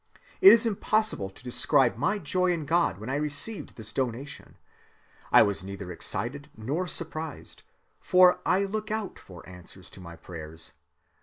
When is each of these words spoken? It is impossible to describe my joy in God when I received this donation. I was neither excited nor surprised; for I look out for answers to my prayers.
It 0.41 0.51
is 0.51 0.65
impossible 0.65 1.29
to 1.29 1.43
describe 1.43 1.95
my 1.95 2.17
joy 2.17 2.51
in 2.51 2.65
God 2.65 2.97
when 2.97 3.07
I 3.11 3.17
received 3.17 3.75
this 3.75 3.93
donation. 3.93 4.57
I 5.31 5.43
was 5.43 5.63
neither 5.63 5.91
excited 5.91 6.49
nor 6.57 6.87
surprised; 6.87 7.61
for 7.99 8.39
I 8.43 8.63
look 8.63 8.89
out 8.89 9.19
for 9.19 9.47
answers 9.47 9.91
to 9.91 10.01
my 10.01 10.15
prayers. 10.15 10.71